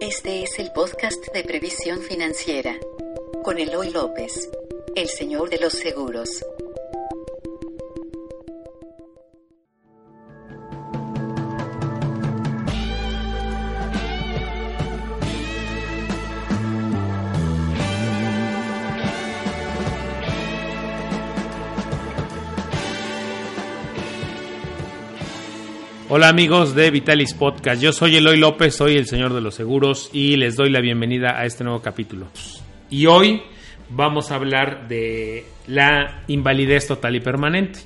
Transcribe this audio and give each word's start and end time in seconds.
Este 0.00 0.42
es 0.42 0.58
el 0.58 0.72
podcast 0.72 1.32
de 1.32 1.42
previsión 1.42 2.02
financiera 2.02 2.78
con 3.42 3.58
Eloy 3.58 3.90
López, 3.90 4.50
el 4.94 5.08
señor 5.08 5.48
de 5.48 5.58
los 5.58 5.72
seguros. 5.72 6.44
Hola 26.08 26.28
amigos 26.28 26.76
de 26.76 26.92
Vitalis 26.92 27.34
Podcast, 27.34 27.82
yo 27.82 27.92
soy 27.92 28.14
Eloy 28.14 28.38
López, 28.38 28.76
soy 28.76 28.96
el 28.96 29.06
señor 29.06 29.34
de 29.34 29.40
los 29.40 29.56
seguros 29.56 30.08
y 30.12 30.36
les 30.36 30.54
doy 30.54 30.70
la 30.70 30.80
bienvenida 30.80 31.36
a 31.36 31.46
este 31.46 31.64
nuevo 31.64 31.82
capítulo. 31.82 32.28
Y 32.88 33.06
hoy 33.06 33.42
vamos 33.90 34.30
a 34.30 34.36
hablar 34.36 34.86
de 34.86 35.44
la 35.66 36.22
invalidez 36.28 36.86
total 36.86 37.16
y 37.16 37.20
permanente, 37.20 37.80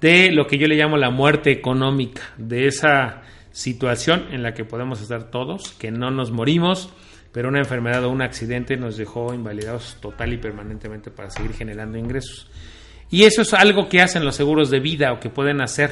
de 0.00 0.30
lo 0.30 0.46
que 0.46 0.56
yo 0.56 0.68
le 0.68 0.76
llamo 0.76 0.96
la 0.98 1.10
muerte 1.10 1.50
económica, 1.50 2.22
de 2.36 2.68
esa 2.68 3.22
situación 3.50 4.26
en 4.30 4.44
la 4.44 4.54
que 4.54 4.64
podemos 4.64 5.00
estar 5.02 5.28
todos, 5.32 5.72
que 5.72 5.90
no 5.90 6.12
nos 6.12 6.30
morimos, 6.30 6.90
pero 7.32 7.48
una 7.48 7.58
enfermedad 7.58 8.04
o 8.04 8.10
un 8.10 8.22
accidente 8.22 8.76
nos 8.76 8.96
dejó 8.96 9.34
invalidados 9.34 9.96
total 10.00 10.32
y 10.32 10.36
permanentemente 10.36 11.10
para 11.10 11.30
seguir 11.30 11.54
generando 11.54 11.98
ingresos. 11.98 12.48
Y 13.10 13.24
eso 13.24 13.42
es 13.42 13.52
algo 13.52 13.88
que 13.88 14.00
hacen 14.00 14.24
los 14.24 14.36
seguros 14.36 14.70
de 14.70 14.78
vida 14.78 15.12
o 15.12 15.18
que 15.18 15.28
pueden 15.28 15.60
hacer 15.60 15.90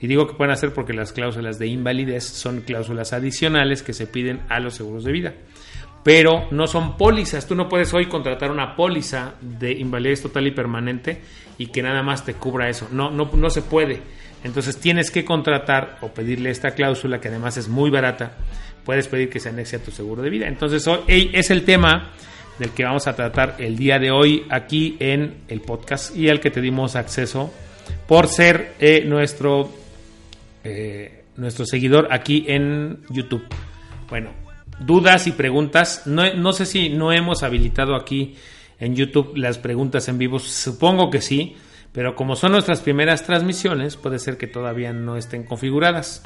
y 0.00 0.06
digo 0.06 0.26
que 0.26 0.34
pueden 0.34 0.52
hacer 0.52 0.72
porque 0.72 0.92
las 0.92 1.12
cláusulas 1.12 1.58
de 1.58 1.66
invalidez 1.66 2.24
son 2.24 2.60
cláusulas 2.60 3.12
adicionales 3.12 3.82
que 3.82 3.92
se 3.92 4.06
piden 4.06 4.40
a 4.48 4.60
los 4.60 4.74
seguros 4.74 5.04
de 5.04 5.12
vida. 5.12 5.34
Pero 6.02 6.48
no 6.50 6.66
son 6.66 6.98
pólizas. 6.98 7.46
Tú 7.46 7.54
no 7.54 7.68
puedes 7.68 7.94
hoy 7.94 8.06
contratar 8.06 8.50
una 8.50 8.76
póliza 8.76 9.34
de 9.40 9.72
invalidez 9.72 10.20
total 10.20 10.46
y 10.46 10.50
permanente 10.50 11.22
y 11.56 11.68
que 11.68 11.82
nada 11.82 12.02
más 12.02 12.24
te 12.24 12.34
cubra 12.34 12.68
eso. 12.68 12.88
No, 12.92 13.10
no, 13.10 13.30
no 13.32 13.48
se 13.48 13.62
puede. 13.62 14.02
Entonces 14.44 14.76
tienes 14.76 15.10
que 15.10 15.24
contratar 15.24 15.96
o 16.02 16.08
pedirle 16.08 16.50
esta 16.50 16.72
cláusula 16.72 17.20
que 17.20 17.28
además 17.28 17.56
es 17.56 17.68
muy 17.68 17.88
barata. 17.88 18.32
Puedes 18.84 19.08
pedir 19.08 19.30
que 19.30 19.40
se 19.40 19.48
anexe 19.48 19.76
a 19.76 19.82
tu 19.82 19.90
seguro 19.90 20.20
de 20.20 20.28
vida. 20.28 20.46
Entonces 20.46 20.86
hoy 20.86 21.30
es 21.32 21.50
el 21.50 21.64
tema 21.64 22.10
del 22.58 22.70
que 22.70 22.84
vamos 22.84 23.06
a 23.06 23.16
tratar 23.16 23.56
el 23.58 23.76
día 23.76 23.98
de 23.98 24.10
hoy 24.10 24.44
aquí 24.50 24.96
en 25.00 25.36
el 25.48 25.62
podcast 25.62 26.14
y 26.14 26.28
al 26.28 26.40
que 26.40 26.50
te 26.50 26.60
dimos 26.60 26.94
acceso 26.94 27.52
por 28.06 28.28
ser 28.28 28.74
eh, 28.78 29.04
nuestro 29.06 29.83
eh, 30.64 31.24
nuestro 31.36 31.66
seguidor 31.66 32.08
aquí 32.10 32.44
en 32.48 33.02
YouTube. 33.10 33.44
Bueno, 34.08 34.30
dudas 34.80 35.26
y 35.26 35.32
preguntas. 35.32 36.06
No, 36.06 36.52
sé 36.52 36.66
si 36.66 36.88
no 36.88 37.12
hemos 37.12 37.42
habilitado 37.42 37.94
aquí 37.94 38.34
en 38.78 38.96
YouTube 38.96 39.36
las 39.36 39.58
preguntas 39.58 40.08
en 40.08 40.18
vivo. 40.18 40.38
Supongo 40.38 41.10
que 41.10 41.20
sí, 41.20 41.56
pero 41.92 42.16
como 42.16 42.36
son 42.36 42.52
nuestras 42.52 42.80
primeras 42.80 43.24
transmisiones, 43.24 43.96
puede 43.96 44.18
ser 44.18 44.36
que 44.36 44.46
todavía 44.46 44.92
no 44.92 45.16
estén 45.16 45.44
configuradas. 45.44 46.22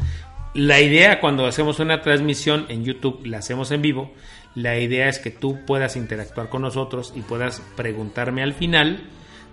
La 0.54 0.80
idea 0.80 1.20
cuando 1.20 1.46
hacemos 1.46 1.78
una 1.78 2.00
transmisión 2.00 2.66
en 2.68 2.84
YouTube, 2.84 3.26
la 3.26 3.38
hacemos 3.38 3.70
en 3.70 3.82
vivo, 3.82 4.12
la 4.54 4.78
idea 4.78 5.08
es 5.08 5.18
que 5.18 5.30
tú 5.30 5.58
puedas 5.66 5.94
interactuar 5.94 6.48
con 6.48 6.62
nosotros 6.62 7.12
y 7.14 7.20
puedas 7.20 7.60
preguntarme 7.76 8.42
al 8.42 8.54
final 8.54 9.04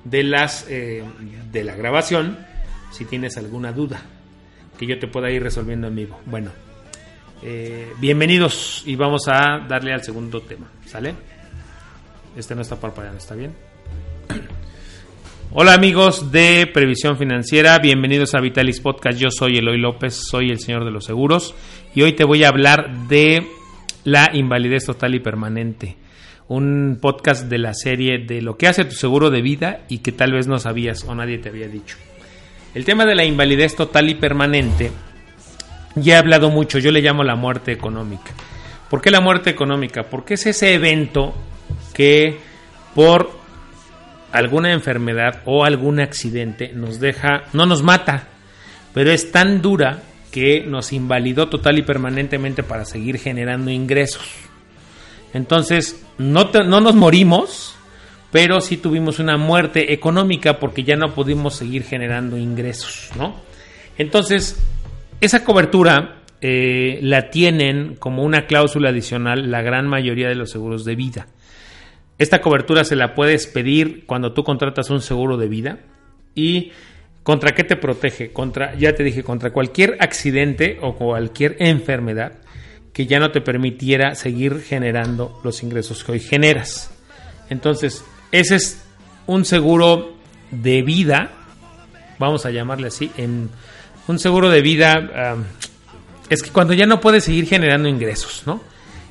de 0.06 0.24
las 0.24 0.66
eh, 0.70 1.04
de 1.52 1.64
la 1.64 1.76
grabación 1.76 2.38
si 2.92 3.06
tienes 3.06 3.38
alguna 3.38 3.74
duda 3.74 4.02
que 4.78 4.86
yo 4.86 5.00
te 5.00 5.08
pueda 5.08 5.32
ir 5.32 5.42
resolviendo 5.42 5.88
en 5.88 5.96
vivo. 5.96 6.20
Bueno, 6.26 6.52
eh, 7.44 7.94
bienvenidos 8.00 8.84
y 8.86 8.96
vamos 8.96 9.28
a 9.28 9.60
darle 9.68 9.94
al 9.94 10.04
segundo 10.04 10.42
tema, 10.42 10.68
¿sale? 10.86 11.14
Este 12.36 12.56
no 12.56 12.62
está 12.62 12.80
parpadeando, 12.80 13.20
¿está 13.20 13.36
bien? 13.36 13.54
Hola 15.52 15.74
amigos 15.74 16.32
de 16.32 16.70
Previsión 16.74 17.18
Financiera, 17.18 17.80
bienvenidos 17.80 18.36
a 18.36 18.42
Vitalis 18.42 18.82
Podcast. 18.82 19.18
Yo 19.18 19.30
soy 19.32 19.58
Eloy 19.58 19.78
López, 19.78 20.14
soy 20.14 20.50
el 20.50 20.60
señor 20.60 20.84
de 20.84 20.92
los 20.92 21.06
seguros 21.06 21.56
y 21.94 22.02
hoy 22.02 22.14
te 22.14 22.26
voy 22.26 22.44
a 22.44 22.50
hablar 22.50 23.08
de 23.08 23.48
la 24.04 24.32
invalidez 24.34 24.86
total 24.86 25.16
y 25.16 25.20
permanente. 25.20 25.96
Un 26.48 27.00
podcast 27.02 27.48
de 27.48 27.58
la 27.58 27.74
serie 27.74 28.20
de 28.20 28.42
lo 28.42 28.58
que 28.58 28.68
hace 28.68 28.86
tu 28.86 28.96
seguro 28.96 29.30
de 29.30 29.42
vida 29.42 29.86
y 29.88 30.00
que 30.00 30.12
tal 30.12 30.34
vez 30.34 30.48
no 30.48 30.60
sabías 30.60 31.06
o 31.06 31.16
nadie 31.16 31.38
te 31.38 31.50
había 31.50 31.68
dicho. 31.68 31.98
El 32.76 32.84
tema 32.84 33.06
de 33.06 33.16
la 33.16 33.24
invalidez 33.24 33.74
total 33.74 34.10
y 34.10 34.16
permanente, 34.16 34.92
ya 35.96 36.16
he 36.16 36.18
hablado 36.18 36.50
mucho, 36.50 36.78
yo 36.78 36.92
le 36.92 37.02
llamo 37.02 37.24
la 37.24 37.38
muerte 37.38 37.72
económica. 37.72 38.32
¿Por 38.90 39.02
qué 39.02 39.12
la 39.12 39.22
muerte 39.22 39.50
económica? 39.50 40.04
Porque 40.04 40.34
es 40.34 40.46
ese 40.46 40.74
evento 40.74 41.34
que 41.94 42.38
por 42.94 43.32
alguna 44.34 44.74
enfermedad 44.74 45.42
o 45.46 45.64
algún 45.64 46.02
accidente 46.02 46.74
nos 46.74 47.00
deja, 47.00 47.44
no 47.54 47.66
nos 47.66 47.82
mata, 47.82 48.28
pero 48.94 49.10
es 49.10 49.32
tan 49.32 49.62
dura 49.62 50.04
que 50.30 50.66
nos 50.68 50.92
invalidó 50.92 51.48
total 51.48 51.78
y 51.80 51.84
permanentemente 51.84 52.62
para 52.62 52.84
seguir 52.84 53.20
generando 53.20 53.72
ingresos. 53.72 54.26
Entonces, 55.34 56.04
no, 56.18 56.52
no 56.52 56.82
nos 56.82 56.96
morimos, 56.96 57.75
pero 58.36 58.60
sí 58.60 58.76
tuvimos 58.76 59.20
una 59.20 59.38
muerte 59.38 59.94
económica 59.94 60.60
porque 60.60 60.84
ya 60.84 60.98
no 60.98 61.14
pudimos 61.14 61.56
seguir 61.56 61.84
generando 61.84 62.38
ingresos, 62.38 63.12
¿no? 63.18 63.34
Entonces, 63.98 64.62
esa 65.22 65.46
cobertura 65.46 66.24
eh, 66.42 67.00
la 67.02 67.30
tienen 67.30 67.96
como 67.96 68.26
una 68.26 68.46
cláusula 68.46 68.90
adicional 68.90 69.50
la 69.50 69.62
gran 69.62 69.88
mayoría 69.88 70.28
de 70.28 70.36
los 70.36 70.52
seguros 70.52 70.84
de 70.84 70.96
vida. 70.96 71.28
Esta 72.18 72.42
cobertura 72.42 72.84
se 72.84 72.98
la 72.98 73.16
puedes 73.16 73.48
pedir 73.48 74.06
cuando 74.06 74.34
tú 74.34 74.44
contratas 74.44 74.90
un 74.90 75.00
seguro 75.00 75.38
de 75.38 75.48
vida 75.48 75.80
y 76.36 76.74
¿Contra 77.24 77.56
qué 77.56 77.64
te 77.64 77.78
protege? 77.78 78.34
Contra, 78.34 78.76
ya 78.76 78.94
te 78.94 79.04
dije, 79.04 79.24
contra 79.24 79.52
cualquier 79.52 79.96
accidente 80.02 80.78
o 80.82 80.96
cualquier 80.96 81.56
enfermedad 81.60 82.34
que 82.92 83.08
ya 83.08 83.18
no 83.18 83.32
te 83.32 83.40
permitiera 83.40 84.14
seguir 84.14 84.60
generando 84.62 85.40
los 85.44 85.64
ingresos 85.64 86.04
que 86.04 86.12
hoy 86.12 86.20
generas. 86.20 86.92
Entonces, 87.50 88.06
ese 88.32 88.56
es 88.56 88.84
un 89.28 89.46
seguro 89.46 90.16
de 90.52 90.82
vida, 90.82 91.32
vamos 92.20 92.46
a 92.46 92.52
llamarle 92.52 92.88
así, 92.88 93.12
en 93.18 93.50
un 94.08 94.20
seguro 94.20 94.50
de 94.50 94.62
vida 94.62 95.36
es 96.30 96.42
que 96.42 96.50
cuando 96.50 96.74
ya 96.74 96.86
no 96.86 97.00
puedes 97.02 97.24
seguir 97.24 97.48
generando 97.48 97.88
ingresos, 97.90 98.44
¿no? 98.46 98.62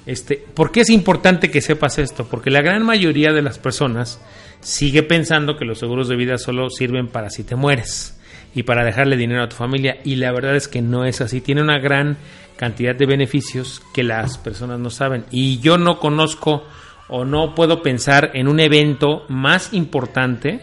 Este, 0.07 0.37
¿Por 0.37 0.71
qué 0.71 0.81
es 0.81 0.91
importante 0.91 1.51
que 1.51 1.61
sepas 1.61 1.99
esto? 1.99 2.27
Porque 2.27 2.51
la 2.51 2.61
gran 2.61 2.83
mayoría 2.85 3.33
de 3.33 3.41
las 3.41 3.59
personas 3.59 4.21
sigue 4.61 5.03
pensando 5.03 5.57
que 5.57 5.65
los 5.65 5.79
seguros 5.79 6.09
de 6.09 6.17
vida 6.17 6.37
solo 6.37 6.69
sirven 6.69 7.09
para 7.09 7.31
si 7.31 7.43
te 7.43 7.57
mueres 7.57 8.19
y 8.55 8.65
para 8.65 8.85
dejarle 8.85 9.17
dinero 9.17 9.43
a 9.43 9.49
tu 9.49 9.57
familia 9.57 9.99
y 10.05 10.17
la 10.17 10.31
verdad 10.33 10.57
es 10.57 10.69
que 10.69 10.83
no 10.83 11.07
es 11.07 11.21
así. 11.21 11.41
Tiene 11.41 11.63
una 11.63 11.79
gran 11.79 12.19
cantidad 12.57 12.95
de 12.95 13.07
beneficios 13.07 13.83
que 13.95 14.03
las 14.03 14.37
personas 14.37 14.79
no 14.79 14.91
saben 14.91 15.25
y 15.31 15.59
yo 15.61 15.79
no 15.79 15.99
conozco 15.99 16.65
o 17.09 17.25
no 17.25 17.55
puedo 17.55 17.83
pensar 17.83 18.31
en 18.35 18.49
un 18.49 18.61
evento 18.61 19.25
más 19.29 19.73
importante 19.73 20.61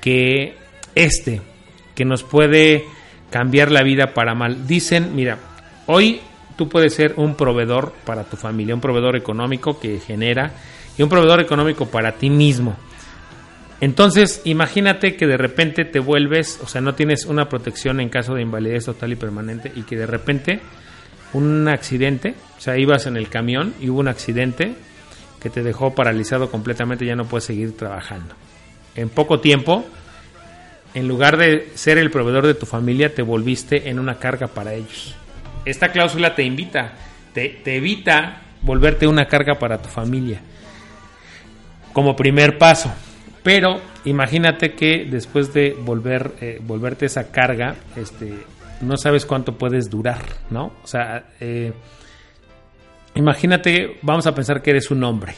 que 0.00 0.56
este, 0.94 1.40
que 1.94 2.04
nos 2.04 2.22
puede 2.22 2.84
cambiar 3.30 3.70
la 3.70 3.82
vida 3.82 4.14
para 4.14 4.34
mal. 4.34 4.66
Dicen, 4.66 5.14
mira, 5.14 5.38
hoy 5.86 6.20
tú 6.56 6.68
puedes 6.68 6.94
ser 6.94 7.14
un 7.16 7.34
proveedor 7.34 7.92
para 8.04 8.24
tu 8.24 8.36
familia, 8.36 8.74
un 8.74 8.80
proveedor 8.80 9.16
económico 9.16 9.78
que 9.78 10.00
genera 10.00 10.52
y 10.96 11.02
un 11.02 11.08
proveedor 11.08 11.40
económico 11.40 11.86
para 11.86 12.12
ti 12.12 12.30
mismo. 12.30 12.76
Entonces, 13.80 14.42
imagínate 14.44 15.14
que 15.14 15.26
de 15.26 15.36
repente 15.36 15.84
te 15.84 16.00
vuelves, 16.00 16.58
o 16.62 16.66
sea, 16.66 16.80
no 16.80 16.94
tienes 16.94 17.26
una 17.26 17.48
protección 17.48 18.00
en 18.00 18.08
caso 18.08 18.34
de 18.34 18.42
invalidez 18.42 18.86
total 18.86 19.12
y 19.12 19.16
permanente 19.16 19.70
y 19.74 19.82
que 19.82 19.96
de 19.96 20.06
repente 20.06 20.60
un 21.32 21.68
accidente, 21.68 22.34
o 22.56 22.60
sea, 22.60 22.76
ibas 22.76 23.06
en 23.06 23.16
el 23.16 23.28
camión 23.28 23.74
y 23.80 23.88
hubo 23.88 24.00
un 24.00 24.08
accidente 24.08 24.74
que 25.40 25.50
te 25.50 25.62
dejó 25.62 25.94
paralizado 25.94 26.50
completamente, 26.50 27.06
ya 27.06 27.16
no 27.16 27.26
puedes 27.26 27.44
seguir 27.44 27.76
trabajando. 27.76 28.34
En 28.94 29.08
poco 29.08 29.40
tiempo, 29.40 29.84
en 30.94 31.06
lugar 31.06 31.36
de 31.36 31.70
ser 31.74 31.98
el 31.98 32.10
proveedor 32.10 32.46
de 32.46 32.54
tu 32.54 32.66
familia, 32.66 33.14
te 33.14 33.22
volviste 33.22 33.88
en 33.88 33.98
una 33.98 34.18
carga 34.18 34.48
para 34.48 34.74
ellos. 34.74 35.14
Esta 35.64 35.92
cláusula 35.92 36.34
te 36.34 36.42
invita, 36.42 36.92
te, 37.32 37.60
evita 37.76 38.42
volverte 38.62 39.06
una 39.06 39.26
carga 39.26 39.58
para 39.58 39.78
tu 39.78 39.88
familia 39.88 40.40
como 41.92 42.16
primer 42.16 42.58
paso. 42.58 42.92
Pero 43.42 43.80
imagínate 44.04 44.74
que 44.74 45.06
después 45.08 45.52
de 45.52 45.76
volver, 45.78 46.32
eh, 46.40 46.58
volverte 46.62 47.06
esa 47.06 47.30
carga, 47.30 47.76
este, 47.96 48.32
no 48.80 48.96
sabes 48.96 49.26
cuánto 49.26 49.56
puedes 49.56 49.88
durar, 49.90 50.22
¿no? 50.50 50.72
O 50.82 50.86
sea, 50.86 51.30
eh, 51.40 51.72
Imagínate, 53.18 53.98
vamos 54.02 54.28
a 54.28 54.34
pensar 54.36 54.62
que 54.62 54.70
eres 54.70 54.92
un 54.92 55.02
hombre, 55.02 55.34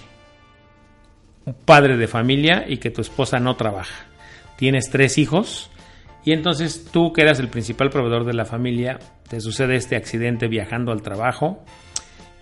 un 1.47 1.55
padre 1.55 1.97
de 1.97 2.07
familia 2.07 2.67
y 2.69 2.77
que 2.77 2.91
tu 2.91 3.01
esposa 3.01 3.39
no 3.39 3.57
trabaja. 3.57 4.05
Tienes 4.59 4.91
tres 4.91 5.17
hijos 5.17 5.71
y 6.23 6.33
entonces 6.33 6.85
tú 6.93 7.15
que 7.15 7.23
eras 7.23 7.41
el 7.41 7.49
principal 7.49 7.89
proveedor 7.89 8.27
de 8.27 8.35
la 8.35 8.45
familia, 8.45 8.99
te 9.31 9.41
sucede 9.41 9.77
este 9.77 9.97
accidente 9.97 10.47
viajando 10.47 10.93
al 10.93 11.01
trabajo 11.01 11.65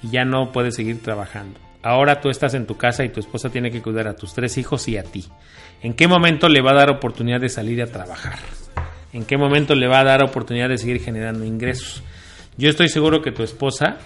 y 0.02 0.10
ya 0.10 0.24
no 0.24 0.50
puedes 0.50 0.74
seguir 0.74 1.00
trabajando. 1.04 1.60
Ahora 1.84 2.20
tú 2.20 2.30
estás 2.30 2.54
en 2.54 2.66
tu 2.66 2.76
casa 2.76 3.04
y 3.04 3.10
tu 3.10 3.20
esposa 3.20 3.48
tiene 3.48 3.70
que 3.70 3.80
cuidar 3.80 4.08
a 4.08 4.16
tus 4.16 4.34
tres 4.34 4.58
hijos 4.58 4.88
y 4.88 4.96
a 4.96 5.04
ti. 5.04 5.24
¿En 5.82 5.94
qué 5.94 6.08
momento 6.08 6.48
le 6.48 6.62
va 6.62 6.72
a 6.72 6.78
dar 6.78 6.90
oportunidad 6.90 7.40
de 7.40 7.48
salir 7.48 7.80
a 7.80 7.86
trabajar? 7.86 8.40
¿En 9.12 9.24
qué 9.24 9.36
momento 9.36 9.76
le 9.76 9.86
va 9.86 10.00
a 10.00 10.04
dar 10.04 10.24
oportunidad 10.24 10.68
de 10.68 10.78
seguir 10.78 11.00
generando 11.00 11.44
ingresos? 11.44 12.02
Yo 12.56 12.68
estoy 12.68 12.88
seguro 12.88 13.22
que 13.22 13.30
tu 13.30 13.44
esposa, 13.44 13.98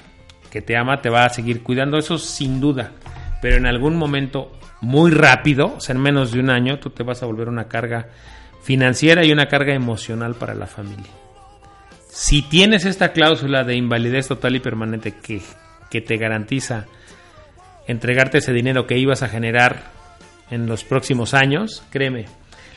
que 0.52 0.60
te 0.60 0.76
ama, 0.76 1.00
te 1.00 1.08
va 1.08 1.24
a 1.24 1.30
seguir 1.30 1.62
cuidando, 1.62 1.96
eso 1.96 2.18
sin 2.18 2.60
duda. 2.60 2.92
Pero 3.40 3.56
en 3.56 3.66
algún 3.66 3.96
momento 3.96 4.52
muy 4.82 5.10
rápido, 5.10 5.76
o 5.76 5.80
sea, 5.80 5.94
en 5.94 6.02
menos 6.02 6.30
de 6.30 6.40
un 6.40 6.50
año, 6.50 6.78
tú 6.78 6.90
te 6.90 7.02
vas 7.02 7.22
a 7.22 7.26
volver 7.26 7.48
una 7.48 7.68
carga 7.68 8.08
financiera 8.62 9.24
y 9.24 9.32
una 9.32 9.46
carga 9.46 9.74
emocional 9.74 10.34
para 10.34 10.54
la 10.54 10.66
familia. 10.66 11.10
Si 12.10 12.42
tienes 12.42 12.84
esta 12.84 13.12
cláusula 13.12 13.64
de 13.64 13.76
invalidez 13.76 14.28
total 14.28 14.54
y 14.54 14.60
permanente 14.60 15.14
que, 15.22 15.40
que 15.90 16.02
te 16.02 16.18
garantiza 16.18 16.84
entregarte 17.88 18.38
ese 18.38 18.52
dinero 18.52 18.86
que 18.86 18.98
ibas 18.98 19.22
a 19.22 19.28
generar 19.28 19.84
en 20.50 20.66
los 20.66 20.84
próximos 20.84 21.32
años, 21.32 21.82
créeme, 21.88 22.26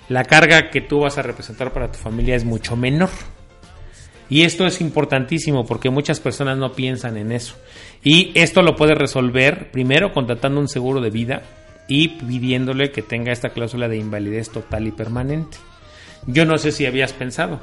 la 0.07 0.23
carga 0.23 0.69
que 0.69 0.79
tú 0.79 1.01
vas 1.01 1.17
a 1.17 1.23
representar 1.23 1.73
para 1.73 1.91
tu 1.91 1.97
familia 1.97 2.37
es 2.37 2.45
mucho 2.45 2.77
menor. 2.77 3.09
Y 4.29 4.41
esto 4.43 4.65
es 4.65 4.81
importantísimo 4.81 5.65
porque 5.65 5.89
muchas 5.89 6.19
personas 6.19 6.57
no 6.57 6.73
piensan 6.73 7.17
en 7.17 7.31
eso. 7.31 7.55
Y 8.03 8.31
esto 8.33 8.61
lo 8.61 8.75
puedes 8.75 8.97
resolver 8.97 9.71
primero 9.71 10.13
contratando 10.13 10.59
un 10.59 10.67
seguro 10.67 11.01
de 11.01 11.11
vida 11.11 11.43
y 11.87 12.09
pidiéndole 12.09 12.91
que 12.91 13.01
tenga 13.01 13.31
esta 13.31 13.49
cláusula 13.49 13.87
de 13.87 13.97
invalidez 13.97 14.49
total 14.49 14.87
y 14.87 14.91
permanente. 14.91 15.57
Yo 16.27 16.45
no 16.45 16.57
sé 16.57 16.71
si 16.71 16.85
habías 16.85 17.13
pensado 17.13 17.61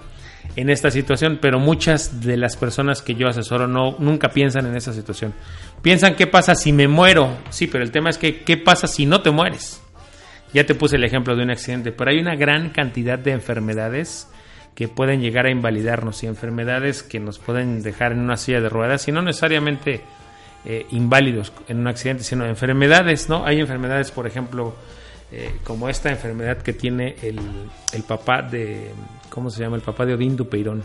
en 0.57 0.71
esta 0.71 0.91
situación, 0.91 1.39
pero 1.41 1.59
muchas 1.59 2.21
de 2.21 2.37
las 2.37 2.57
personas 2.57 3.03
que 3.03 3.15
yo 3.15 3.29
asesoro 3.29 3.67
no 3.67 3.97
nunca 3.99 4.31
piensan 4.31 4.67
en 4.67 4.77
esa 4.77 4.93
situación. 4.93 5.35
Piensan 5.83 6.15
qué 6.15 6.27
pasa 6.27 6.55
si 6.55 6.73
me 6.73 6.89
muero. 6.89 7.39
Sí, 7.51 7.67
pero 7.67 7.83
el 7.83 7.91
tema 7.91 8.11
es 8.11 8.19
que 8.19 8.43
qué 8.43 8.57
pasa 8.57 8.87
si 8.87 9.07
no 9.07 9.23
te 9.23 9.31
mueres. 9.31 9.81
Ya 10.53 10.65
te 10.65 10.75
puse 10.75 10.97
el 10.97 11.05
ejemplo 11.05 11.35
de 11.35 11.43
un 11.43 11.51
accidente, 11.51 11.93
pero 11.93 12.11
hay 12.11 12.19
una 12.19 12.37
gran 12.37 12.71
cantidad 12.71 13.19
de 13.19 13.33
enfermedades 13.33 14.29
que 14.75 14.89
pueden 14.89 15.21
llegar 15.21 15.47
a 15.47 15.51
invalidarnos 15.51 16.23
y 16.23 16.27
enfermedades 16.27 17.03
que 17.03 17.21
nos 17.21 17.39
pueden 17.39 17.83
dejar 17.83 18.13
en 18.13 18.21
una 18.21 18.37
silla 18.37 18.61
de 18.61 18.69
ruedas 18.69 19.07
y 19.09 19.13
no 19.13 19.23
necesariamente 19.23 20.03
eh, 20.65 20.87
inválidos 20.91 21.53
en 21.69 21.81
un 21.81 21.89
accidente, 21.89 22.25
sino 22.25 22.47
enfermedades, 22.47 23.29
¿no? 23.29 23.45
Hay 23.45 23.61
enfermedades, 23.61 24.11
por 24.11 24.27
ejemplo, 24.27 24.75
eh, 25.33 25.57
como 25.65 25.89
esta 25.89 26.11
enfermedad 26.11 26.59
que 26.59 26.73
tiene 26.73 27.17
el, 27.23 27.41
el, 27.93 28.03
papá 28.03 28.43
de, 28.43 28.91
¿cómo 29.29 29.51
se 29.51 29.63
llama? 29.63 29.77
El 29.77 29.83
papá 29.83 30.07
de 30.07 30.15
Odín 30.15 30.37
Dupeirón. 30.37 30.83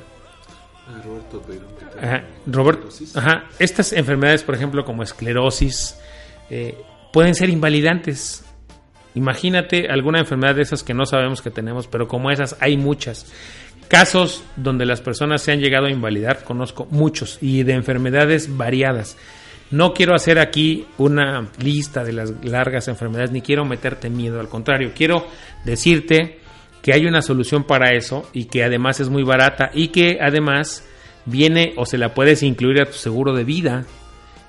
Ah, 0.88 1.02
Roberto 1.04 1.42
Peirón. 1.42 1.68
Ajá, 2.02 2.24
Robert, 2.46 2.80
ajá, 3.14 3.44
estas 3.60 3.94
enfermedades, 3.94 4.44
por 4.44 4.56
ejemplo, 4.56 4.86
como 4.86 5.04
esclerosis, 5.04 5.98
eh, 6.50 6.78
pueden 7.12 7.36
ser 7.36 7.50
invalidantes. 7.50 8.46
Imagínate 9.16 9.90
alguna 9.90 10.20
enfermedad 10.20 10.56
de 10.56 10.62
esas 10.62 10.84
que 10.84 10.94
no 10.94 11.06
sabemos 11.06 11.42
que 11.42 11.52
tenemos, 11.52 11.88
pero 11.88 12.08
como 12.08 12.32
esas 12.32 12.56
hay 12.60 12.78
muchas. 12.78 13.32
Casos 13.88 14.44
donde 14.58 14.86
las 14.86 15.02
personas 15.02 15.42
se 15.42 15.54
han 15.54 15.60
llegado 15.60 15.86
a 15.86 15.92
invalidar, 15.92 16.44
conozco 16.44 16.88
muchos 16.92 17.38
y 17.42 17.64
de 17.64 17.74
enfermedades 17.74 18.58
variadas. 18.58 19.18
No 19.72 19.94
quiero 19.94 20.14
hacer 20.14 20.40
aquí 20.40 20.86
una 20.98 21.50
lista 21.60 22.04
de 22.04 22.14
las 22.14 22.32
largas 22.44 22.88
enfermedades, 22.88 23.32
ni 23.32 23.42
quiero 23.42 23.66
meterte 23.66 24.10
miedo, 24.10 24.40
al 24.40 24.50
contrario, 24.50 24.92
quiero 24.96 25.28
decirte 25.66 26.40
que 26.82 26.94
hay 26.94 27.06
una 27.06 27.22
solución 27.22 27.64
para 27.66 27.94
eso 27.94 28.30
y 28.34 28.46
que 28.46 28.64
además 28.64 29.00
es 29.00 29.10
muy 29.10 29.24
barata 29.24 29.72
y 29.74 29.90
que 29.90 30.20
además 30.22 30.86
viene 31.26 31.74
o 31.76 31.86
se 31.86 31.98
la 31.98 32.14
puedes 32.14 32.44
incluir 32.44 32.82
a 32.82 32.86
tu 32.86 32.94
seguro 32.94 33.34
de 33.34 33.44
vida. 33.44 33.86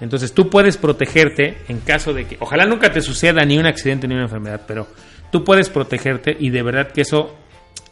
Entonces 0.00 0.32
tú 0.32 0.49
puedes 0.49 0.76
protegerte 0.76 1.58
en 1.69 1.81
caso 1.81 2.12
de 2.12 2.26
que, 2.26 2.37
ojalá 2.40 2.67
nunca 2.67 2.93
te 2.93 3.00
suceda 3.00 3.44
ni 3.44 3.58
un 3.58 3.67
accidente 3.67 4.06
ni 4.06 4.14
una 4.14 4.25
enfermedad, 4.25 4.62
pero 4.67 4.87
tú 5.32 5.43
puedes 5.43 5.69
protegerte 5.69 6.37
y 6.38 6.50
de 6.50 6.62
verdad 6.62 6.93
que 6.93 7.00
eso 7.00 7.37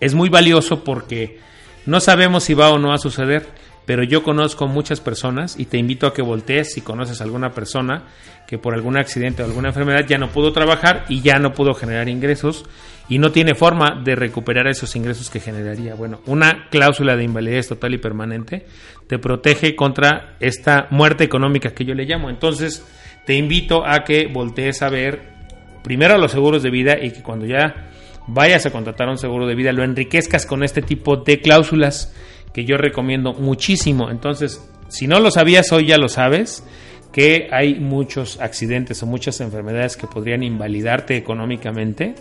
es 0.01 0.15
muy 0.15 0.29
valioso 0.29 0.85
porque 0.85 1.41
no 1.85 2.01
sabemos 2.01 2.45
si 2.45 2.55
va 2.55 2.71
o 2.71 2.79
no 2.79 2.93
a 2.93 2.99
suceder 2.99 3.47
pero 3.87 4.03
yo 4.03 4.25
conozco 4.25 4.67
muchas 4.67 5.01
personas 5.01 5.59
y 5.59 5.67
te 5.67 5.79
invito 5.79 6.07
a 6.09 6.13
que 6.13 6.21
voltees 6.21 6.73
si 6.73 6.81
conoces 6.81 7.21
a 7.21 7.25
alguna 7.25 7.53
persona 7.53 8.03
que 8.47 8.59
por 8.59 8.75
algún 8.75 8.99
accidente 8.99 9.43
o 9.43 9.47
alguna 9.47 9.69
enfermedad 9.69 10.05
ya 10.07 10.19
no 10.19 10.29
pudo 10.31 10.53
trabajar 10.53 11.05
y 11.09 11.21
ya 11.21 11.39
no 11.39 11.53
pudo 11.53 11.73
generar 11.73 12.09
ingresos 12.09 12.65
y 13.09 13.19
no 13.19 13.31
tiene 13.31 13.55
forma 13.55 14.03
de 14.05 14.17
recuperar 14.17 14.67
esos 14.67 14.95
ingresos 14.97 15.31
que 15.31 15.39
generaría. 15.39 15.95
Bueno, 15.95 16.21
una 16.27 16.69
cláusula 16.69 17.17
de 17.17 17.25
invalidez 17.25 17.69
total 17.69 17.95
y 17.95 17.99
permanente 17.99 18.67
te 19.07 19.21
protege 19.21 19.77
contra 19.77 20.37
esta 20.41 20.89
muerte 20.91 21.23
económica 21.23 21.71
que 21.71 21.85
yo 21.85 21.95
le 21.95 22.05
llamo. 22.05 22.29
Entonces, 22.29 22.85
te 23.25 23.35
invito 23.35 23.87
a 23.87 24.03
que 24.03 24.27
voltees 24.27 24.83
a 24.83 24.89
ver 24.89 25.37
primero 25.85 26.19
los 26.19 26.33
seguros 26.33 26.65
de 26.65 26.71
vida 26.71 26.97
y 27.01 27.13
que 27.13 27.23
cuando 27.23 27.47
ya 27.47 27.91
vayas 28.27 28.67
a 28.67 28.71
contratar 28.71 29.09
un 29.09 29.19
seguro 29.19 29.47
de 29.47 29.55
vida 29.55 29.73
lo 29.73 29.85
enriquezcas 29.85 30.47
con 30.47 30.63
este 30.63 30.83
tipo 30.83 31.17
de 31.17 31.41
cláusulas 31.41 32.13
que 32.53 32.65
yo 32.65 32.77
recomiendo 32.77 33.35
muchísimo. 33.35 34.11
Entonces, 34.11 34.67
si 34.89 35.07
no 35.07 35.21
lo 35.21 35.31
sabías, 35.31 35.73
hoy 35.73 35.87
ya 35.87 35.99
lo 35.99 36.09
sabes, 36.09 36.65
que 37.13 37.49
hay 37.51 37.79
muchos 37.81 38.41
accidentes 38.41 39.03
o 39.03 39.07
muchas 39.07 39.41
enfermedades 39.41 39.97
que 39.97 40.07
podrían 40.07 40.43
invalidarte 40.43 41.17
económicamente 41.17 42.15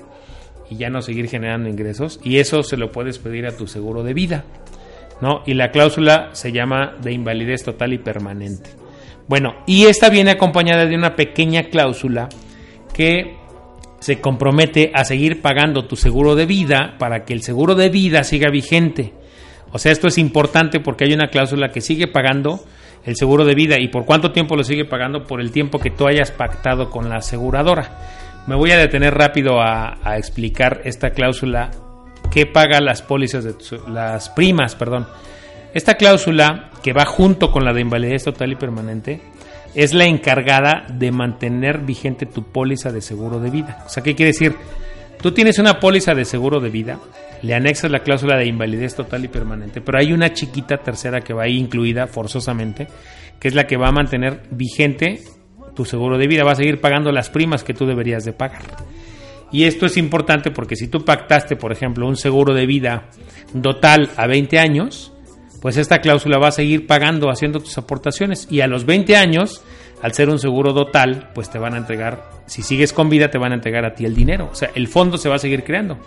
y 0.70 0.78
ya 0.78 0.90
no 0.90 1.02
seguir 1.02 1.30
generando 1.30 1.70
ingresos. 1.70 2.20
Y 2.24 2.38
eso 2.38 2.64
se 2.64 2.78
lo 2.78 2.92
puedes 2.92 3.20
pedir 3.20 3.46
a 3.46 3.56
tu 3.56 3.68
seguro 3.68 4.04
de 4.04 4.14
vida. 4.14 4.46
¿no? 5.22 5.44
Y 5.46 5.54
la 5.54 5.72
cláusula 5.72 6.30
se 6.34 6.52
llama 6.52 6.96
de 7.02 7.14
invalidez 7.14 7.64
total 7.64 7.94
y 7.94 7.98
permanente. 7.98 8.70
Bueno, 9.28 9.56
y 9.66 9.86
esta 9.86 10.10
viene 10.10 10.32
acompañada 10.32 10.86
de 10.86 10.96
una 10.96 11.16
pequeña 11.16 11.64
cláusula 11.64 12.30
que 12.94 13.38
se 14.06 14.22
compromete 14.22 14.92
a 14.94 15.04
seguir 15.04 15.42
pagando 15.42 15.88
tu 15.88 15.96
seguro 15.96 16.36
de 16.36 16.46
vida 16.46 16.94
para 17.00 17.26
que 17.26 17.34
el 17.34 17.42
seguro 17.42 17.74
de 17.74 17.90
vida 17.90 18.24
siga 18.24 18.52
vigente. 18.52 19.16
O 19.72 19.80
sea, 19.80 19.92
esto 19.92 20.08
es 20.08 20.20
importante 20.20 20.80
porque 20.80 21.06
hay 21.06 21.14
una 21.14 21.30
cláusula 21.30 21.70
que 21.70 21.82
sigue 21.82 22.06
pagando 22.06 22.60
el 23.04 23.16
seguro 23.16 23.46
de 23.46 23.56
vida 23.56 23.80
y 23.80 23.88
por 23.88 24.06
cuánto 24.06 24.32
tiempo 24.32 24.56
lo 24.56 24.64
sigue 24.64 24.86
pagando 24.86 25.24
por 25.24 25.42
el 25.42 25.50
tiempo 25.50 25.80
que 25.80 25.90
tú 25.90 26.06
hayas 26.06 26.30
pactado 26.30 26.92
con 26.92 27.10
la 27.10 27.16
aseguradora. 27.16 27.98
Me 28.46 28.54
voy 28.56 28.70
a 28.70 28.78
detener 28.78 29.16
rápido 29.16 29.60
a, 29.60 29.98
explicar 30.16 30.82
esta 30.84 31.10
cláusula 31.10 31.72
que 32.30 32.46
paga 32.46 32.82
las 32.82 33.02
pólizas 33.02 33.44
de 33.44 33.56
las 33.88 34.30
primas, 34.30 34.76
perdón. 34.76 35.08
Esta 35.74 35.96
cláusula 35.96 36.70
que 36.84 36.94
va 36.94 37.06
junto 37.06 37.50
con 37.50 37.66
la 37.66 37.74
de 37.74 37.82
invalidez 37.82 38.24
total 38.26 38.52
y 38.52 38.56
permanente 38.56 39.20
es 39.76 39.94
la 39.94 40.06
encargada 40.06 40.86
de 40.90 41.12
mantener 41.12 41.80
vigente 41.80 42.26
tu 42.26 42.44
póliza 42.44 42.92
de 42.92 43.02
seguro 43.02 43.40
de 43.40 43.50
vida. 43.50 43.84
O 43.86 43.90
sea, 43.90 44.02
¿qué 44.02 44.16
quiere 44.16 44.32
decir? 44.32 44.56
Tú 45.22 45.32
tienes 45.32 45.60
una 45.60 45.80
póliza 45.80 46.14
de 46.14 46.26
seguro 46.26 46.60
de 46.60 46.70
vida 46.70 47.00
le 47.42 47.54
anexas 47.54 47.92
la 47.92 48.00
cláusula 48.00 48.38
de 48.38 48.48
invalidez 48.48 48.96
total 48.96 49.26
y 49.26 49.28
permanente, 49.28 49.82
pero 49.82 50.00
hay 50.00 50.14
una 50.14 50.34
chiquita 50.34 50.78
tercera 50.78 51.22
que 51.22 51.34
va 51.34 51.44
ahí 51.44 51.58
incluida 51.58 52.08
forzosamente, 52.08 52.88
que 53.40 53.48
es 53.48 53.54
la 53.54 53.68
que 53.68 53.78
va 53.78 53.90
a 53.90 53.92
mantener 53.92 54.42
vigente 54.50 55.22
tu 55.76 55.86
seguro 55.86 56.18
de 56.18 56.28
vida, 56.28 56.44
va 56.44 56.54
a 56.54 56.56
seguir 56.56 56.80
pagando 56.82 57.12
las 57.12 57.30
primas 57.30 57.64
que 57.64 57.74
tú 57.74 57.86
deberías 57.86 58.26
de 58.26 58.34
pagar. 58.34 58.64
Y 59.52 59.66
esto 59.66 59.86
es 59.86 59.98
importante 59.98 60.50
porque 60.52 60.76
si 60.76 60.88
tú 60.88 61.06
pactaste, 61.06 61.56
por 61.56 61.72
ejemplo, 61.72 62.08
un 62.08 62.18
seguro 62.18 62.54
de 62.54 62.66
vida 62.66 63.10
total 63.62 64.10
a 64.18 64.26
20 64.26 64.58
años, 64.58 65.14
pues 65.66 65.78
esta 65.78 66.00
cláusula 66.00 66.38
va 66.38 66.50
a 66.50 66.52
seguir 66.52 66.86
pagando, 66.86 67.32
haciendo 67.32 67.60
tus 67.60 67.76
aportaciones. 67.80 68.48
Y 68.52 68.62
a 68.62 68.68
los 68.68 68.86
20 68.86 69.16
años, 69.16 69.64
al 70.00 70.14
ser 70.14 70.30
un 70.30 70.38
seguro 70.38 70.76
total, 70.76 71.32
pues 71.34 71.50
te 71.50 71.58
van 71.58 71.74
a 71.74 71.78
entregar, 71.78 72.30
si 72.46 72.62
sigues 72.62 72.94
con 72.94 73.10
vida, 73.10 73.32
te 73.32 73.40
van 73.40 73.52
a 73.52 73.56
entregar 73.56 73.84
a 73.84 73.96
ti 73.96 74.06
el 74.06 74.14
dinero. 74.14 74.48
O 74.52 74.54
sea, 74.54 74.70
el 74.76 74.88
fondo 74.88 75.18
se 75.18 75.28
va 75.28 75.38
a 75.38 75.40
seguir 75.40 75.64
creando. 75.64 75.98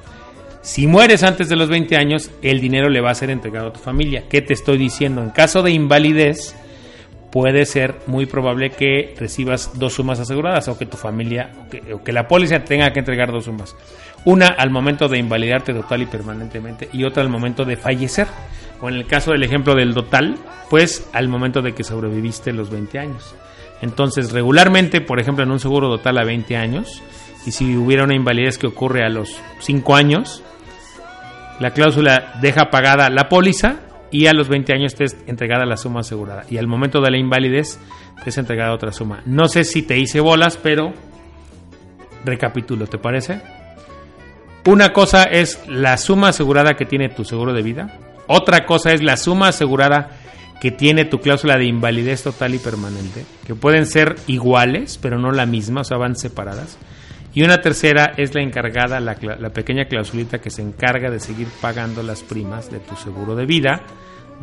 Si 0.62 0.87
mueres 0.87 1.25
antes 1.25 1.49
de 1.49 1.57
los 1.57 1.69
20 1.71 1.97
años, 1.97 2.31
el 2.41 2.61
dinero 2.61 2.88
le 2.88 3.00
va 3.00 3.11
a 3.11 3.15
ser 3.17 3.31
entregado 3.31 3.71
a 3.71 3.73
tu 3.73 3.81
familia. 3.81 4.27
¿Qué 4.31 4.43
te 4.43 4.55
estoy 4.55 4.79
diciendo? 4.79 5.25
En 5.25 5.31
caso 5.31 5.61
de 5.65 5.73
invalidez, 5.73 6.55
puede 7.33 7.67
ser 7.67 7.97
muy 8.07 8.27
probable 8.27 8.71
que 8.71 9.15
recibas 9.19 9.77
dos 9.77 9.95
sumas 9.95 10.21
aseguradas 10.21 10.69
o 10.69 10.79
que 10.79 10.87
tu 10.87 10.97
familia 10.97 11.50
o 11.93 12.05
que, 12.05 12.12
la 12.12 12.29
póliza 12.29 12.61
tenga 12.61 12.93
que 12.93 13.00
entregar 13.00 13.33
dos 13.33 13.47
sumas. 13.47 13.75
Una 14.25 14.47
al 14.47 14.71
momento 14.71 15.09
de 15.09 15.19
invalidarte 15.19 15.75
total 15.75 16.03
y 16.03 16.07
permanentemente 16.07 16.88
y 16.93 17.03
otra 17.03 17.25
al 17.25 17.29
momento 17.29 17.65
de 17.65 17.77
fallecer. 17.77 18.29
O 18.81 18.89
en 18.89 18.95
el 18.95 19.07
caso 19.07 19.33
del 19.33 19.43
ejemplo 19.43 19.75
del 19.75 19.95
total, 19.95 20.37
pues 20.71 21.09
al 21.13 21.29
momento 21.29 21.63
de 21.63 21.75
que 21.75 21.85
sobreviviste 21.85 22.53
los 22.53 22.71
20 22.71 22.99
años. 22.99 23.35
Entonces, 23.81 24.33
regularmente, 24.33 25.01
por 25.01 25.21
ejemplo, 25.21 25.45
en 25.45 25.51
un 25.51 25.61
seguro 25.61 25.89
total 25.89 26.19
a 26.19 26.25
20 26.25 26.57
años, 26.57 27.03
y 27.47 27.53
si 27.53 27.77
hubiera 27.77 28.05
una 28.05 28.15
invalidez 28.15 28.59
que 28.59 28.67
ocurre 28.67 29.05
a 29.05 29.09
los 29.09 29.41
5 29.61 29.95
años, 29.95 30.43
la 31.61 31.73
cláusula 31.73 32.35
deja 32.41 32.71
pagada 32.71 33.11
la 33.11 33.29
póliza 33.29 33.81
y 34.11 34.27
a 34.27 34.33
los 34.33 34.49
20 34.49 34.73
años 34.73 34.95
te 34.95 35.05
es 35.05 35.17
entregada 35.27 35.67
la 35.67 35.77
suma 35.77 36.01
asegurada. 36.01 36.45
Y 36.49 36.57
al 36.59 36.67
momento 36.67 37.01
de 37.01 37.11
la 37.11 37.19
invalidez 37.19 37.79
te 38.23 38.31
es 38.31 38.39
entregada 38.39 38.73
otra 38.73 38.93
suma. 38.93 39.23
No 39.27 39.49
sé 39.49 39.65
si 39.65 39.83
te 39.83 39.99
hice 39.99 40.21
bolas, 40.21 40.57
pero 40.57 40.93
recapitulo, 42.25 42.87
¿te 42.87 42.99
parece? 42.99 43.41
Una 44.67 44.93
cosa 44.93 45.25
es 45.25 45.67
la 45.69 45.97
suma 45.97 46.29
asegurada 46.29 46.75
que 46.75 46.85
tiene 46.85 47.09
tu 47.09 47.25
seguro 47.25 47.53
de 47.53 47.63
vida. 47.63 47.99
Otra 48.29 48.67
cosa 48.67 48.93
es 48.93 49.03
la 49.03 49.17
suma 49.17 49.49
asegurada 49.49 50.11
que 50.61 50.71
tiene 50.71 51.05
tu 51.05 51.21
cláusula 51.21 51.57
de 51.57 51.65
invalidez 51.65 52.23
total 52.23 52.55
y 52.55 52.59
permanente, 52.59 53.25
que 53.47 53.55
pueden 53.55 53.87
ser 53.87 54.17
iguales, 54.27 54.99
pero 55.01 55.19
no 55.19 55.33
la 55.33 55.47
misma, 55.47 55.81
o 55.81 55.85
sea, 55.85 55.97
van 55.97 56.17
separadas. 56.17 56.79
Y 57.35 57.43
una 57.43 57.61
tercera 57.61 58.13
es 58.17 58.35
la 58.35 58.43
encargada, 58.43 59.01
la, 59.01 59.17
la 59.39 59.51
pequeña 59.51 59.87
clausulita 59.87 60.41
que 60.41 60.51
se 60.51 60.63
encarga 60.63 61.11
de 61.11 61.21
seguir 61.21 61.49
pagando 61.61 62.03
las 62.03 62.23
primas 62.23 62.71
de 62.71 62.81
tu 62.81 62.97
seguro 62.97 63.35
de 63.35 63.47
vida 63.47 63.83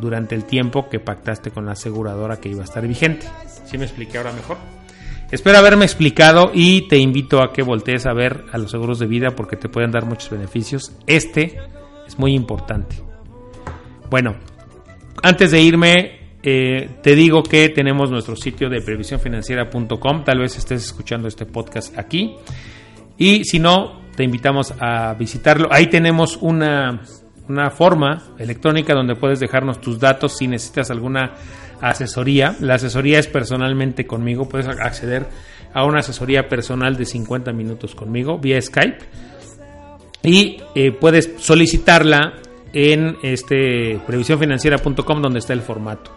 durante 0.00 0.34
el 0.34 0.44
tiempo 0.44 0.88
que 0.88 1.00
pactaste 1.00 1.50
con 1.50 1.66
la 1.66 1.72
aseguradora 1.72 2.38
que 2.38 2.48
iba 2.48 2.62
a 2.62 2.64
estar 2.64 2.86
vigente. 2.86 3.26
¿Sí 3.66 3.78
me 3.78 3.84
expliqué 3.84 4.18
ahora 4.18 4.32
mejor? 4.32 4.56
Espero 5.30 5.58
haberme 5.58 5.84
explicado 5.84 6.52
y 6.54 6.82
te 6.88 6.98
invito 6.98 7.42
a 7.42 7.52
que 7.52 7.62
voltees 7.62 8.06
a 8.06 8.12
ver 8.12 8.44
a 8.52 8.58
los 8.58 8.70
seguros 8.70 8.98
de 8.98 9.06
vida 9.06 9.34
porque 9.34 9.56
te 9.56 9.68
pueden 9.68 9.90
dar 9.90 10.06
muchos 10.06 10.30
beneficios. 10.30 10.92
Este 11.06 11.58
es 12.06 12.18
muy 12.18 12.32
importante. 12.34 12.96
Bueno, 14.10 14.36
antes 15.22 15.50
de 15.50 15.60
irme, 15.60 16.20
eh, 16.42 16.90
te 17.02 17.16
digo 17.16 17.42
que 17.42 17.68
tenemos 17.70 18.10
nuestro 18.10 18.36
sitio 18.36 18.68
de 18.68 18.80
previsiónfinanciera.com. 18.80 20.24
Tal 20.24 20.38
vez 20.38 20.56
estés 20.56 20.84
escuchando 20.84 21.26
este 21.26 21.46
podcast 21.46 21.98
aquí. 21.98 22.36
Y 23.18 23.44
si 23.44 23.58
no, 23.58 24.02
te 24.14 24.22
invitamos 24.22 24.74
a 24.78 25.14
visitarlo. 25.14 25.68
Ahí 25.72 25.88
tenemos 25.88 26.38
una, 26.40 27.00
una 27.48 27.70
forma 27.70 28.22
electrónica 28.38 28.94
donde 28.94 29.16
puedes 29.16 29.40
dejarnos 29.40 29.80
tus 29.80 29.98
datos 29.98 30.36
si 30.36 30.46
necesitas 30.46 30.90
alguna 30.90 31.34
asesoría. 31.80 32.54
La 32.60 32.74
asesoría 32.74 33.18
es 33.18 33.26
personalmente 33.26 34.06
conmigo. 34.06 34.48
Puedes 34.48 34.68
acceder 34.68 35.26
a 35.74 35.84
una 35.84 35.98
asesoría 35.98 36.48
personal 36.48 36.96
de 36.96 37.06
50 37.06 37.52
minutos 37.52 37.94
conmigo 37.94 38.38
vía 38.38 38.60
Skype. 38.62 38.98
Y 40.22 40.58
eh, 40.74 40.92
puedes 40.92 41.34
solicitarla 41.38 42.34
en 42.76 43.16
este 43.22 43.98
previsiónfinanciera.com 44.06 45.22
donde 45.22 45.38
está 45.38 45.54
el 45.54 45.62
formato. 45.62 46.10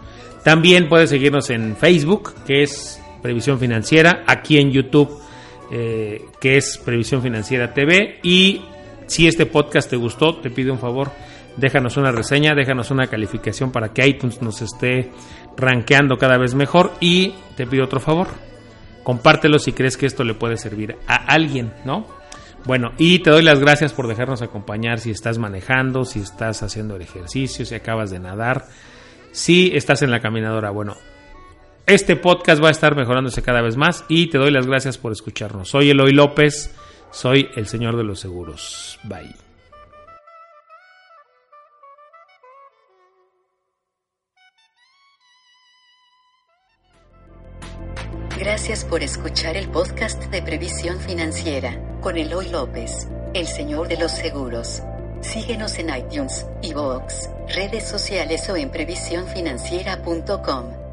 También 0.43 0.89
puedes 0.89 1.09
seguirnos 1.09 1.49
en 1.51 1.77
Facebook, 1.77 2.33
que 2.45 2.63
es 2.63 3.01
Previsión 3.21 3.59
Financiera, 3.59 4.23
aquí 4.27 4.57
en 4.57 4.69
YouTube, 4.69 5.09
eh, 5.71 6.25
que 6.41 6.57
es 6.57 6.77
Previsión 6.77 7.21
Financiera 7.21 7.73
TV. 7.73 8.19
Y 8.23 8.61
si 9.07 9.25
este 9.25 9.45
podcast 9.45 9.89
te 9.89 9.95
gustó, 9.95 10.35
te 10.35 10.49
pido 10.49 10.73
un 10.73 10.79
favor, 10.79 11.11
déjanos 11.55 11.95
una 11.95 12.11
reseña, 12.11 12.53
déjanos 12.55 12.91
una 12.91 13.07
calificación 13.07 13.71
para 13.71 13.93
que 13.93 14.05
iTunes 14.05 14.41
nos 14.41 14.61
esté 14.61 15.11
rankeando 15.55 16.17
cada 16.17 16.37
vez 16.37 16.55
mejor. 16.55 16.91
Y 16.99 17.35
te 17.55 17.67
pido 17.67 17.85
otro 17.85 18.01
favor, 18.01 18.27
compártelo 19.03 19.59
si 19.59 19.71
crees 19.71 19.95
que 19.95 20.07
esto 20.07 20.25
le 20.25 20.33
puede 20.33 20.57
servir 20.57 20.97
a 21.07 21.15
alguien, 21.15 21.71
¿no? 21.85 22.18
Bueno, 22.65 22.91
y 22.97 23.19
te 23.19 23.29
doy 23.29 23.41
las 23.41 23.59
gracias 23.59 23.93
por 23.93 24.07
dejarnos 24.07 24.41
acompañar 24.41 24.99
si 24.99 25.11
estás 25.11 25.37
manejando, 25.37 26.05
si 26.05 26.19
estás 26.19 26.61
haciendo 26.61 26.95
el 26.95 27.01
ejercicio, 27.01 27.65
si 27.65 27.73
acabas 27.73 28.11
de 28.11 28.19
nadar, 28.19 28.65
si 29.31 29.71
estás 29.73 30.01
en 30.01 30.11
la 30.11 30.19
caminadora. 30.19 30.69
Bueno, 30.69 30.95
este 31.85 32.15
podcast 32.15 32.63
va 32.63 32.67
a 32.67 32.71
estar 32.71 32.95
mejorándose 32.95 33.41
cada 33.41 33.61
vez 33.61 33.77
más 33.77 34.05
y 34.09 34.27
te 34.27 34.37
doy 34.37 34.51
las 34.51 34.67
gracias 34.67 34.97
por 34.97 35.11
escucharnos. 35.11 35.69
Soy 35.69 35.89
Eloy 35.89 36.11
López, 36.11 36.75
soy 37.11 37.49
el 37.55 37.65
señor 37.65 37.97
de 37.97 38.03
los 38.03 38.19
seguros. 38.19 38.99
Bye. 39.03 39.33
Gracias 48.37 48.85
por 48.85 49.03
escuchar 49.03 49.57
el 49.57 49.67
podcast 49.69 50.23
de 50.31 50.41
Previsión 50.41 50.99
Financiera 50.99 51.88
con 52.01 52.17
Eloy 52.17 52.49
López, 52.49 53.07
el 53.33 53.47
señor 53.47 53.87
de 53.87 53.97
los 53.97 54.11
seguros. 54.11 54.83
Síguenos 55.21 55.79
en 55.79 55.95
iTunes, 55.95 56.45
iVoox, 56.61 57.29
redes 57.53 57.83
sociales 57.83 58.49
o 58.49 58.55
en 58.55 58.69
previsiónfinanciera.com. 58.69 60.88